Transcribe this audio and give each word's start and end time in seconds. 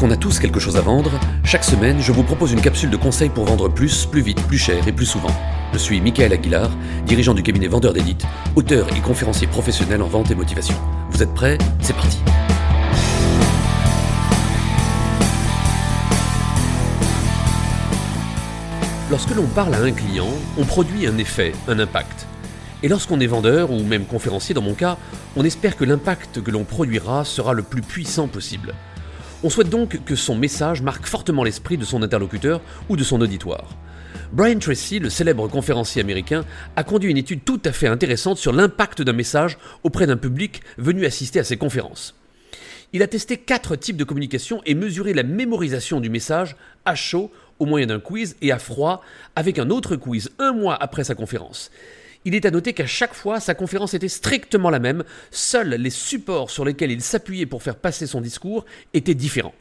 qu'on 0.00 0.10
a 0.10 0.16
tous 0.16 0.38
quelque 0.38 0.58
chose 0.58 0.78
à 0.78 0.80
vendre, 0.80 1.10
chaque 1.44 1.62
semaine, 1.62 2.00
je 2.00 2.10
vous 2.10 2.22
propose 2.22 2.52
une 2.52 2.62
capsule 2.62 2.88
de 2.88 2.96
conseils 2.96 3.28
pour 3.28 3.44
vendre 3.44 3.68
plus, 3.68 4.06
plus 4.06 4.22
vite, 4.22 4.42
plus 4.46 4.56
cher 4.56 4.88
et 4.88 4.92
plus 4.92 5.04
souvent. 5.04 5.28
Je 5.74 5.78
suis 5.78 6.00
Michael 6.00 6.32
Aguilar, 6.32 6.70
dirigeant 7.04 7.34
du 7.34 7.42
cabinet 7.42 7.66
Vendeur 7.66 7.92
d'élite, 7.92 8.24
auteur 8.56 8.86
et 8.96 9.00
conférencier 9.00 9.46
professionnel 9.46 10.00
en 10.00 10.08
vente 10.08 10.30
et 10.30 10.34
motivation. 10.34 10.74
Vous 11.10 11.22
êtes 11.22 11.34
prêts? 11.34 11.58
C'est 11.82 11.94
parti. 11.94 12.18
Lorsque 19.10 19.34
l'on 19.34 19.46
parle 19.48 19.74
à 19.74 19.80
un 19.80 19.92
client, 19.92 20.30
on 20.56 20.64
produit 20.64 21.06
un 21.06 21.18
effet, 21.18 21.52
un 21.68 21.78
impact. 21.78 22.26
Et 22.82 22.88
lorsqu'on 22.88 23.20
est 23.20 23.26
vendeur, 23.26 23.70
ou 23.70 23.82
même 23.82 24.06
conférencier 24.06 24.54
dans 24.54 24.62
mon 24.62 24.72
cas, 24.72 24.96
on 25.36 25.44
espère 25.44 25.76
que 25.76 25.84
l'impact 25.84 26.42
que 26.42 26.50
l'on 26.50 26.64
produira 26.64 27.26
sera 27.26 27.52
le 27.52 27.62
plus 27.62 27.82
puissant 27.82 28.28
possible. 28.28 28.72
On 29.42 29.48
souhaite 29.48 29.70
donc 29.70 30.04
que 30.04 30.16
son 30.16 30.36
message 30.36 30.82
marque 30.82 31.06
fortement 31.06 31.44
l'esprit 31.44 31.78
de 31.78 31.84
son 31.86 32.02
interlocuteur 32.02 32.60
ou 32.90 32.96
de 32.96 33.02
son 33.02 33.22
auditoire. 33.22 33.70
Brian 34.32 34.58
Tracy, 34.58 34.98
le 34.98 35.08
célèbre 35.08 35.48
conférencier 35.48 36.02
américain, 36.02 36.44
a 36.76 36.84
conduit 36.84 37.10
une 37.10 37.16
étude 37.16 37.42
tout 37.42 37.60
à 37.64 37.72
fait 37.72 37.86
intéressante 37.86 38.36
sur 38.36 38.52
l'impact 38.52 39.00
d'un 39.00 39.14
message 39.14 39.56
auprès 39.82 40.06
d'un 40.06 40.18
public 40.18 40.60
venu 40.76 41.06
assister 41.06 41.40
à 41.40 41.44
ses 41.44 41.56
conférences. 41.56 42.14
Il 42.92 43.02
a 43.02 43.06
testé 43.06 43.38
quatre 43.38 43.76
types 43.76 43.96
de 43.96 44.04
communication 44.04 44.60
et 44.66 44.74
mesuré 44.74 45.14
la 45.14 45.22
mémorisation 45.22 46.00
du 46.00 46.10
message 46.10 46.54
à 46.84 46.94
chaud 46.94 47.32
au 47.58 47.64
moyen 47.64 47.86
d'un 47.86 48.00
quiz 48.00 48.36
et 48.42 48.52
à 48.52 48.58
froid 48.58 49.02
avec 49.36 49.58
un 49.58 49.70
autre 49.70 49.96
quiz 49.96 50.30
un 50.38 50.52
mois 50.52 50.74
après 50.74 51.04
sa 51.04 51.14
conférence. 51.14 51.70
Il 52.26 52.34
est 52.34 52.44
à 52.44 52.50
noter 52.50 52.74
qu'à 52.74 52.86
chaque 52.86 53.14
fois, 53.14 53.40
sa 53.40 53.54
conférence 53.54 53.94
était 53.94 54.08
strictement 54.08 54.68
la 54.68 54.78
même, 54.78 55.04
seuls 55.30 55.70
les 55.70 55.90
supports 55.90 56.50
sur 56.50 56.66
lesquels 56.66 56.90
il 56.90 57.00
s'appuyait 57.00 57.46
pour 57.46 57.62
faire 57.62 57.76
passer 57.76 58.06
son 58.06 58.20
discours 58.20 58.66
étaient 58.92 59.14
différents. 59.14 59.54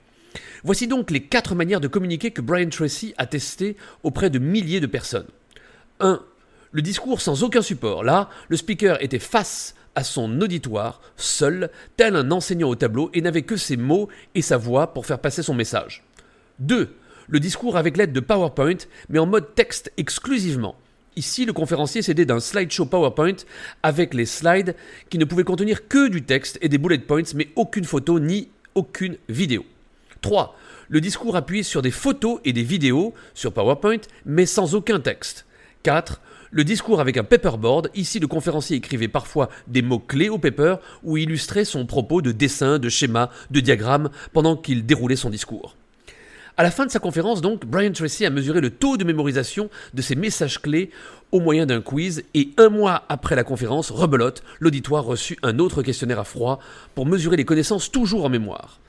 Voici 0.63 0.87
donc 0.87 1.09
les 1.09 1.23
quatre 1.23 1.55
manières 1.55 1.80
de 1.80 1.87
communiquer 1.87 2.31
que 2.31 2.41
Brian 2.41 2.69
Tracy 2.69 3.13
a 3.17 3.25
testées 3.25 3.77
auprès 4.03 4.30
de 4.30 4.39
milliers 4.39 4.81
de 4.81 4.87
personnes. 4.87 5.27
1. 6.02 6.21
Le 6.71 6.81
discours 6.81 7.21
sans 7.21 7.43
aucun 7.43 7.61
support. 7.61 8.03
Là, 8.03 8.30
le 8.49 8.57
speaker 8.57 9.02
était 9.02 9.19
face 9.19 9.73
à 9.95 10.03
son 10.03 10.41
auditoire, 10.41 11.02
seul, 11.15 11.71
tel 11.95 12.15
un 12.15 12.30
enseignant 12.31 12.69
au 12.69 12.75
tableau, 12.75 13.09
et 13.13 13.21
n'avait 13.21 13.41
que 13.41 13.57
ses 13.57 13.77
mots 13.77 14.09
et 14.35 14.41
sa 14.41 14.57
voix 14.57 14.93
pour 14.93 15.05
faire 15.05 15.19
passer 15.19 15.43
son 15.43 15.53
message. 15.53 16.03
2. 16.59 16.93
Le 17.27 17.39
discours 17.39 17.77
avec 17.77 17.95
l'aide 17.95 18.13
de 18.13 18.19
PowerPoint, 18.19 18.77
mais 19.07 19.19
en 19.19 19.25
mode 19.25 19.55
texte 19.55 19.91
exclusivement. 19.97 20.75
Ici, 21.19 21.43
le 21.43 21.51
conférencier 21.51 22.01
s'aidait 22.01 22.23
d'un 22.23 22.39
slideshow 22.39 22.85
PowerPoint 22.85 23.35
avec 23.83 24.13
les 24.13 24.25
slides 24.25 24.73
qui 25.09 25.17
ne 25.17 25.25
pouvaient 25.25 25.43
contenir 25.43 25.89
que 25.89 26.07
du 26.07 26.23
texte 26.23 26.57
et 26.61 26.69
des 26.69 26.77
bullet 26.77 26.97
points, 26.97 27.33
mais 27.35 27.49
aucune 27.57 27.83
photo 27.83 28.21
ni 28.21 28.47
aucune 28.73 29.17
vidéo. 29.27 29.65
3. 30.21 30.55
Le 30.87 31.01
discours 31.01 31.35
appuyé 31.35 31.63
sur 31.63 31.81
des 31.81 31.91
photos 31.91 32.39
et 32.45 32.53
des 32.53 32.63
vidéos 32.63 33.13
sur 33.33 33.51
PowerPoint, 33.51 33.99
mais 34.25 34.45
sans 34.45 34.75
aucun 34.75 35.01
texte. 35.01 35.45
4. 35.83 36.21
Le 36.51 36.63
discours 36.63 37.01
avec 37.01 37.17
un 37.17 37.25
paperboard. 37.25 37.89
Ici, 37.95 38.21
le 38.21 38.27
conférencier 38.27 38.77
écrivait 38.77 39.09
parfois 39.09 39.49
des 39.67 39.81
mots-clés 39.81 40.29
au 40.29 40.37
paper 40.37 40.77
ou 41.03 41.17
illustrait 41.17 41.65
son 41.65 41.85
propos 41.85 42.21
de 42.21 42.31
dessins, 42.31 42.79
de 42.79 42.87
schémas, 42.87 43.29
de 43.51 43.59
diagrammes 43.59 44.09
pendant 44.31 44.55
qu'il 44.55 44.85
déroulait 44.85 45.17
son 45.17 45.29
discours. 45.29 45.75
À 46.59 46.63
la 46.63 46.71
fin 46.71 46.85
de 46.85 46.91
sa 46.91 46.99
conférence, 46.99 47.39
donc, 47.39 47.65
Brian 47.65 47.93
Tracy 47.93 48.25
a 48.25 48.29
mesuré 48.29 48.59
le 48.59 48.69
taux 48.69 48.97
de 48.97 49.05
mémorisation 49.05 49.69
de 49.93 50.02
ses 50.02 50.15
messages 50.15 50.61
clés 50.61 50.89
au 51.31 51.39
moyen 51.39 51.65
d'un 51.65 51.79
quiz 51.79 52.25
et 52.33 52.49
un 52.57 52.67
mois 52.67 53.05
après 53.07 53.38
la 53.38 53.45
conférence, 53.45 53.91
rebelote, 53.91 54.43
l'auditoire 54.59 55.05
reçut 55.05 55.37
un 55.41 55.57
autre 55.59 55.83
questionnaire 55.83 56.19
à 56.19 56.25
froid 56.25 56.59
pour 56.95 57.05
mesurer 57.05 57.37
les 57.37 57.45
connaissances 57.45 57.89
toujours 57.89 58.25
en 58.25 58.30
mémoire. 58.30 58.81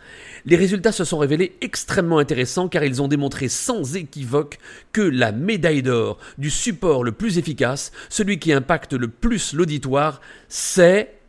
Les 0.46 0.56
résultats 0.56 0.91
se 0.91 1.04
sont 1.04 1.18
révélés 1.18 1.54
extrêmement 1.60 2.18
intéressants 2.18 2.66
car 2.66 2.82
ils 2.82 3.03
ont 3.03 3.06
démontré 3.06 3.47
sans 3.48 3.94
équivoque 3.94 4.58
que 4.91 5.02
la 5.02 5.31
médaille 5.31 5.84
d'or 5.84 6.19
du 6.38 6.50
support 6.50 7.04
le 7.04 7.12
plus 7.12 7.38
efficace, 7.38 7.92
celui 8.08 8.41
qui 8.41 8.52
impacte 8.52 8.94
le 8.94 9.06
plus 9.06 9.52
l'auditoire, 9.52 10.20
c'est 10.48 11.19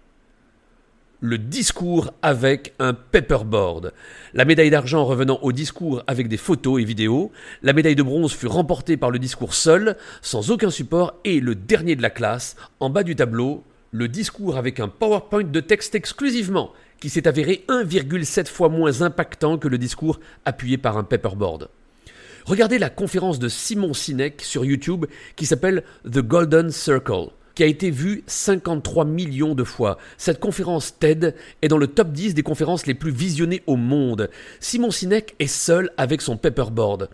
le 1.21 1.37
discours 1.37 2.11
avec 2.23 2.73
un 2.79 2.93
paperboard. 2.93 3.93
La 4.33 4.43
médaille 4.43 4.71
d'argent 4.71 5.05
revenant 5.05 5.39
au 5.43 5.51
discours 5.51 6.03
avec 6.07 6.27
des 6.27 6.37
photos 6.37 6.81
et 6.81 6.83
vidéos, 6.83 7.31
la 7.61 7.73
médaille 7.73 7.95
de 7.95 8.03
bronze 8.03 8.33
fut 8.33 8.47
remportée 8.47 8.97
par 8.97 9.11
le 9.11 9.19
discours 9.19 9.53
seul, 9.53 9.97
sans 10.23 10.49
aucun 10.49 10.71
support, 10.71 11.13
et 11.23 11.39
le 11.39 11.53
dernier 11.53 11.95
de 11.95 12.01
la 12.01 12.09
classe, 12.09 12.55
en 12.79 12.89
bas 12.89 13.03
du 13.03 13.15
tableau, 13.15 13.63
le 13.91 14.07
discours 14.07 14.57
avec 14.57 14.79
un 14.79 14.87
PowerPoint 14.87 15.43
de 15.43 15.59
texte 15.59 15.93
exclusivement, 15.93 16.73
qui 16.99 17.09
s'est 17.09 17.27
avéré 17.27 17.65
1,7 17.67 18.47
fois 18.47 18.69
moins 18.69 19.03
impactant 19.03 19.59
que 19.59 19.67
le 19.67 19.77
discours 19.77 20.19
appuyé 20.45 20.79
par 20.79 20.97
un 20.97 21.03
paperboard. 21.03 21.69
Regardez 22.45 22.79
la 22.79 22.89
conférence 22.89 23.37
de 23.37 23.47
Simon 23.47 23.93
Sinek 23.93 24.41
sur 24.41 24.65
YouTube 24.65 25.05
qui 25.35 25.45
s'appelle 25.45 25.83
The 26.03 26.19
Golden 26.19 26.71
Circle 26.71 27.29
qui 27.55 27.63
a 27.63 27.67
été 27.67 27.89
vue 27.89 28.23
53 28.27 29.05
millions 29.05 29.55
de 29.55 29.63
fois. 29.63 29.97
Cette 30.17 30.39
conférence 30.39 30.97
TED 30.97 31.35
est 31.61 31.67
dans 31.67 31.77
le 31.77 31.87
top 31.87 32.11
10 32.11 32.33
des 32.33 32.43
conférences 32.43 32.85
les 32.85 32.93
plus 32.93 33.11
visionnées 33.11 33.63
au 33.67 33.75
monde. 33.75 34.29
Simon 34.59 34.91
Sinek 34.91 35.35
est 35.39 35.47
seul 35.47 35.91
avec 35.97 36.21
son 36.21 36.37
paperboard. 36.37 37.09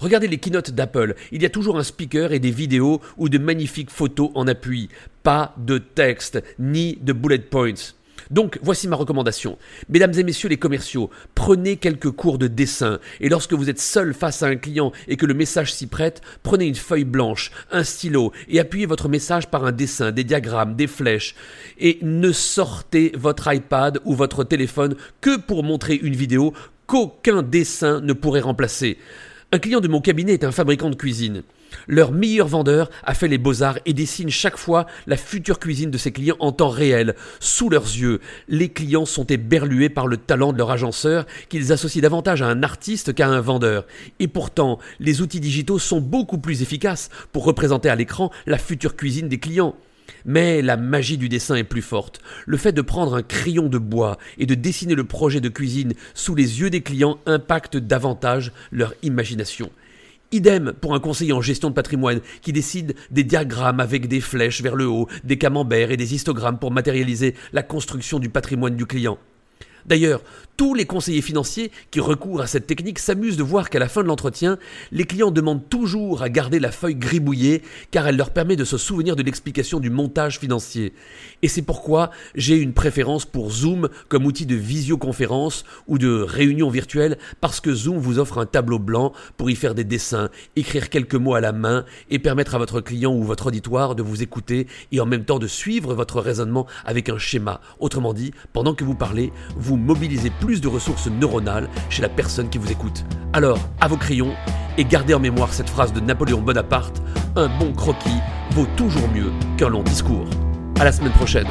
Regardez 0.00 0.26
les 0.26 0.38
keynotes 0.38 0.72
d'Apple, 0.72 1.14
il 1.30 1.42
y 1.42 1.46
a 1.46 1.50
toujours 1.50 1.78
un 1.78 1.84
speaker 1.84 2.32
et 2.32 2.40
des 2.40 2.50
vidéos 2.50 3.00
ou 3.16 3.28
de 3.28 3.38
magnifiques 3.38 3.90
photos 3.90 4.30
en 4.34 4.48
appui. 4.48 4.88
Pas 5.22 5.54
de 5.58 5.78
texte, 5.78 6.42
ni 6.58 6.98
de 7.00 7.12
bullet 7.12 7.38
points. 7.38 7.94
Donc, 8.30 8.58
voici 8.62 8.88
ma 8.88 8.96
recommandation. 8.96 9.58
Mesdames 9.88 10.14
et 10.16 10.22
messieurs 10.22 10.48
les 10.48 10.56
commerciaux, 10.56 11.10
prenez 11.34 11.76
quelques 11.76 12.10
cours 12.10 12.38
de 12.38 12.46
dessin 12.46 12.98
et 13.20 13.28
lorsque 13.28 13.52
vous 13.52 13.70
êtes 13.70 13.80
seul 13.80 14.14
face 14.14 14.42
à 14.42 14.46
un 14.46 14.56
client 14.56 14.92
et 15.08 15.16
que 15.16 15.26
le 15.26 15.34
message 15.34 15.72
s'y 15.72 15.86
prête, 15.86 16.20
prenez 16.42 16.66
une 16.66 16.74
feuille 16.74 17.04
blanche, 17.04 17.50
un 17.70 17.84
stylo 17.84 18.32
et 18.48 18.60
appuyez 18.60 18.86
votre 18.86 19.08
message 19.08 19.48
par 19.48 19.64
un 19.64 19.72
dessin, 19.72 20.12
des 20.12 20.24
diagrammes, 20.24 20.76
des 20.76 20.86
flèches 20.86 21.34
et 21.78 21.98
ne 22.02 22.32
sortez 22.32 23.12
votre 23.16 23.52
iPad 23.52 24.00
ou 24.04 24.14
votre 24.14 24.44
téléphone 24.44 24.96
que 25.20 25.38
pour 25.38 25.62
montrer 25.62 25.94
une 25.94 26.16
vidéo 26.16 26.52
qu'aucun 26.86 27.42
dessin 27.42 28.00
ne 28.00 28.12
pourrait 28.12 28.40
remplacer. 28.40 28.98
Un 29.54 29.58
client 29.58 29.80
de 29.80 29.88
mon 29.88 30.00
cabinet 30.00 30.32
est 30.32 30.44
un 30.44 30.50
fabricant 30.50 30.88
de 30.88 30.94
cuisine. 30.94 31.42
Leur 31.86 32.10
meilleur 32.10 32.48
vendeur 32.48 32.88
a 33.04 33.12
fait 33.12 33.28
les 33.28 33.36
beaux-arts 33.36 33.78
et 33.84 33.92
dessine 33.92 34.30
chaque 34.30 34.56
fois 34.56 34.86
la 35.06 35.18
future 35.18 35.58
cuisine 35.58 35.90
de 35.90 35.98
ses 35.98 36.10
clients 36.10 36.38
en 36.40 36.52
temps 36.52 36.70
réel, 36.70 37.14
sous 37.38 37.68
leurs 37.68 37.84
yeux. 37.84 38.20
Les 38.48 38.70
clients 38.70 39.04
sont 39.04 39.26
éberlués 39.26 39.90
par 39.90 40.06
le 40.06 40.16
talent 40.16 40.54
de 40.54 40.58
leur 40.58 40.70
agenceur 40.70 41.26
qu'ils 41.50 41.70
associent 41.70 42.00
davantage 42.00 42.40
à 42.40 42.46
un 42.46 42.62
artiste 42.62 43.12
qu'à 43.12 43.28
un 43.28 43.42
vendeur. 43.42 43.84
Et 44.20 44.28
pourtant, 44.28 44.78
les 45.00 45.20
outils 45.20 45.40
digitaux 45.40 45.78
sont 45.78 46.00
beaucoup 46.00 46.38
plus 46.38 46.62
efficaces 46.62 47.10
pour 47.30 47.44
représenter 47.44 47.90
à 47.90 47.94
l'écran 47.94 48.30
la 48.46 48.56
future 48.56 48.96
cuisine 48.96 49.28
des 49.28 49.38
clients. 49.38 49.76
Mais 50.24 50.62
la 50.62 50.76
magie 50.76 51.18
du 51.18 51.28
dessin 51.28 51.54
est 51.54 51.64
plus 51.64 51.82
forte. 51.82 52.20
Le 52.46 52.56
fait 52.56 52.72
de 52.72 52.82
prendre 52.82 53.14
un 53.14 53.22
crayon 53.22 53.68
de 53.68 53.78
bois 53.78 54.18
et 54.38 54.46
de 54.46 54.54
dessiner 54.54 54.94
le 54.94 55.04
projet 55.04 55.40
de 55.40 55.48
cuisine 55.48 55.94
sous 56.14 56.34
les 56.34 56.60
yeux 56.60 56.70
des 56.70 56.82
clients 56.82 57.18
impacte 57.26 57.76
davantage 57.76 58.52
leur 58.70 58.94
imagination. 59.02 59.70
Idem 60.32 60.72
pour 60.80 60.94
un 60.94 61.00
conseiller 61.00 61.34
en 61.34 61.42
gestion 61.42 61.68
de 61.68 61.74
patrimoine 61.74 62.20
qui 62.40 62.52
décide 62.52 62.94
des 63.10 63.22
diagrammes 63.24 63.80
avec 63.80 64.08
des 64.08 64.20
flèches 64.20 64.62
vers 64.62 64.76
le 64.76 64.86
haut, 64.86 65.08
des 65.24 65.36
camemberts 65.36 65.90
et 65.90 65.98
des 65.98 66.14
histogrammes 66.14 66.58
pour 66.58 66.70
matérialiser 66.70 67.34
la 67.52 67.62
construction 67.62 68.18
du 68.18 68.30
patrimoine 68.30 68.76
du 68.76 68.86
client. 68.86 69.18
D'ailleurs, 69.86 70.22
tous 70.56 70.74
les 70.74 70.84
conseillers 70.84 71.22
financiers 71.22 71.72
qui 71.90 71.98
recourent 71.98 72.42
à 72.42 72.46
cette 72.46 72.66
technique 72.66 72.98
s'amusent 72.98 73.36
de 73.36 73.42
voir 73.42 73.70
qu'à 73.70 73.78
la 73.78 73.88
fin 73.88 74.02
de 74.02 74.06
l'entretien, 74.06 74.58
les 74.92 75.04
clients 75.04 75.30
demandent 75.30 75.68
toujours 75.68 76.22
à 76.22 76.28
garder 76.28 76.60
la 76.60 76.70
feuille 76.70 76.94
gribouillée 76.94 77.62
car 77.90 78.06
elle 78.06 78.16
leur 78.16 78.30
permet 78.30 78.54
de 78.54 78.64
se 78.64 78.76
souvenir 78.76 79.16
de 79.16 79.22
l'explication 79.22 79.80
du 79.80 79.90
montage 79.90 80.38
financier. 80.38 80.92
Et 81.42 81.48
c'est 81.48 81.62
pourquoi 81.62 82.10
j'ai 82.34 82.56
une 82.58 82.74
préférence 82.74 83.24
pour 83.24 83.50
Zoom 83.50 83.88
comme 84.08 84.26
outil 84.26 84.46
de 84.46 84.54
visioconférence 84.54 85.64
ou 85.88 85.98
de 85.98 86.20
réunion 86.22 86.68
virtuelle 86.68 87.18
parce 87.40 87.60
que 87.60 87.72
Zoom 87.72 87.98
vous 87.98 88.18
offre 88.18 88.38
un 88.38 88.46
tableau 88.46 88.78
blanc 88.78 89.12
pour 89.38 89.50
y 89.50 89.56
faire 89.56 89.74
des 89.74 89.84
dessins, 89.84 90.28
écrire 90.54 90.90
quelques 90.90 91.14
mots 91.14 91.34
à 91.34 91.40
la 91.40 91.52
main 91.52 91.84
et 92.10 92.18
permettre 92.18 92.54
à 92.54 92.58
votre 92.58 92.80
client 92.80 93.14
ou 93.14 93.24
votre 93.24 93.46
auditoire 93.46 93.94
de 93.94 94.02
vous 94.02 94.22
écouter 94.22 94.66
et 94.92 95.00
en 95.00 95.06
même 95.06 95.24
temps 95.24 95.38
de 95.38 95.46
suivre 95.46 95.94
votre 95.94 96.20
raisonnement 96.20 96.66
avec 96.84 97.08
un 97.08 97.18
schéma. 97.18 97.60
Autrement 97.80 98.12
dit, 98.12 98.32
pendant 98.52 98.74
que 98.74 98.84
vous 98.84 98.94
parlez, 98.94 99.32
vous 99.56 99.71
mobilisez 99.76 100.30
plus 100.30 100.60
de 100.60 100.68
ressources 100.68 101.08
neuronales 101.08 101.68
chez 101.90 102.02
la 102.02 102.08
personne 102.08 102.48
qui 102.48 102.58
vous 102.58 102.70
écoute. 102.70 103.04
Alors, 103.32 103.58
à 103.80 103.88
vos 103.88 103.96
crayons, 103.96 104.34
et 104.78 104.84
gardez 104.84 105.14
en 105.14 105.20
mémoire 105.20 105.52
cette 105.52 105.70
phrase 105.70 105.92
de 105.92 106.00
Napoléon 106.00 106.40
Bonaparte, 106.40 107.02
un 107.36 107.48
bon 107.58 107.72
croquis 107.72 108.20
vaut 108.52 108.66
toujours 108.76 109.08
mieux 109.08 109.32
qu'un 109.56 109.68
long 109.68 109.82
discours. 109.82 110.26
À 110.78 110.84
la 110.84 110.92
semaine 110.92 111.12
prochaine. 111.12 111.48